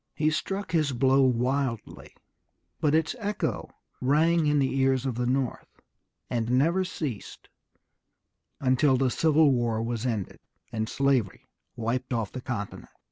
[0.15, 2.15] He struck his blow wildly,
[2.79, 3.69] but its echo
[4.01, 5.67] rang in the ears of the North,
[6.27, 7.49] and never ceased
[8.59, 10.39] until the Civil War was ended,
[10.71, 11.45] and slavery
[11.75, 12.89] wiped off the continent.